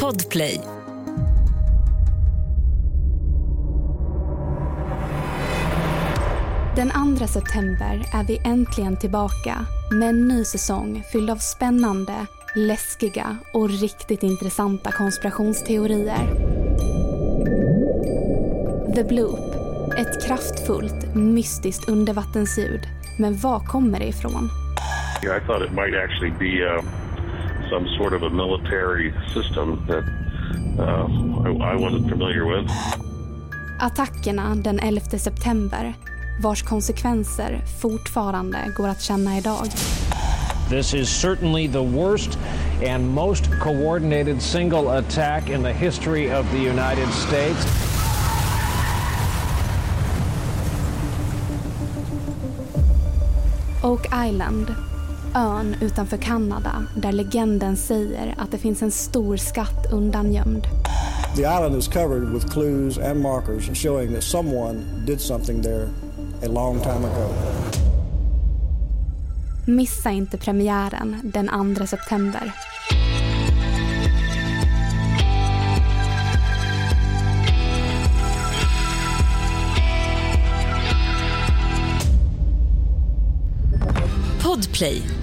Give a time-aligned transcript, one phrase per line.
[0.00, 0.60] Podplay.
[6.76, 13.36] Den 2 september är vi äntligen tillbaka med en ny säsong fylld av spännande, läskiga
[13.52, 16.34] och riktigt intressanta konspirationsteorier.
[18.94, 19.54] The Bloop.
[19.98, 22.80] Ett kraftfullt, mystiskt undervattensljud.
[23.18, 24.48] Men var kommer det ifrån?
[25.22, 27.01] I thought it might actually be uh,
[27.72, 30.04] some sort of a military system that
[30.78, 31.06] uh,
[31.48, 32.70] I, I wasn't familiar with.
[33.80, 35.94] Attackerna den 11 september,
[36.42, 39.66] vars konsekvenser fortfarande går att känna idag.
[40.68, 42.38] This is certainly the worst
[42.82, 47.66] and most coordinated single attack in the history of the United States.
[53.82, 54.74] Oak Island,
[55.34, 60.66] ön utanför Kanada där legenden säger att det finns en stor skatt undangömd.
[61.36, 65.88] The island is covered with clues and markers showing that someone did something there
[66.42, 67.28] a long time ago.
[69.66, 72.52] Missa inte premiären den 2 september.
[84.42, 85.02] Podplay,